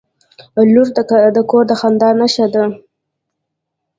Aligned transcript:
•لور 0.73 0.87
د 1.35 1.39
کور 1.49 1.63
د 1.67 1.71
خندا 1.79 2.09
نښه 2.19 2.47
ده. 2.53 2.63